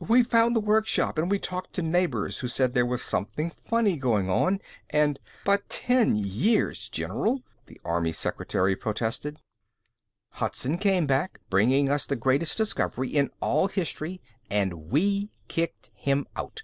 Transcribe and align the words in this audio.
We 0.00 0.22
found 0.22 0.56
the 0.56 0.60
workshop 0.60 1.18
and 1.18 1.30
we 1.30 1.38
talked 1.38 1.74
to 1.74 1.82
neighbors 1.82 2.38
who 2.38 2.48
said 2.48 2.72
there 2.72 2.86
was 2.86 3.02
something 3.02 3.50
funny 3.50 3.98
going 3.98 4.30
on 4.30 4.60
and" 4.88 5.20
"But 5.44 5.68
ten 5.68 6.16
years, 6.16 6.88
General!" 6.88 7.42
the 7.66 7.78
army 7.84 8.10
secretary 8.12 8.76
protested. 8.76 9.42
"Hudson 10.30 10.78
came 10.78 11.06
here, 11.06 11.28
bringing 11.50 11.90
us 11.90 12.06
the 12.06 12.16
greatest 12.16 12.56
discovery 12.56 13.10
in 13.10 13.28
all 13.42 13.68
history, 13.68 14.22
and 14.50 14.90
we 14.90 15.28
kicked 15.48 15.90
him 15.92 16.26
out. 16.34 16.62